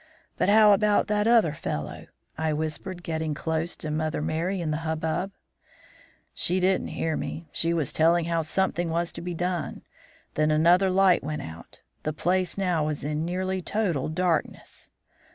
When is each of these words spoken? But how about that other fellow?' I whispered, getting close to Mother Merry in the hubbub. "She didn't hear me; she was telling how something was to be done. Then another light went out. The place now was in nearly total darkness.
But 0.35 0.49
how 0.49 0.73
about 0.73 1.05
that 1.09 1.27
other 1.27 1.53
fellow?' 1.53 2.07
I 2.35 2.53
whispered, 2.53 3.03
getting 3.03 3.35
close 3.35 3.75
to 3.75 3.91
Mother 3.91 4.19
Merry 4.19 4.59
in 4.59 4.71
the 4.71 4.77
hubbub. 4.77 5.31
"She 6.33 6.59
didn't 6.59 6.87
hear 6.87 7.15
me; 7.15 7.45
she 7.51 7.71
was 7.71 7.93
telling 7.93 8.25
how 8.25 8.41
something 8.41 8.89
was 8.89 9.13
to 9.13 9.21
be 9.21 9.35
done. 9.35 9.83
Then 10.33 10.49
another 10.49 10.89
light 10.89 11.23
went 11.23 11.43
out. 11.43 11.81
The 12.01 12.13
place 12.13 12.57
now 12.57 12.83
was 12.87 13.03
in 13.03 13.23
nearly 13.25 13.61
total 13.61 14.09
darkness. 14.09 14.89